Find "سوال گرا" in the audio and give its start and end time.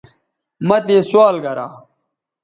1.09-1.67